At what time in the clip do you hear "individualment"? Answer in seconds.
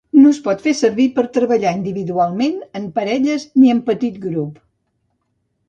1.81-2.57